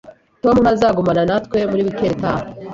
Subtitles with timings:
[0.43, 2.43] Tom ntazagumana natwe muri wikendi itaha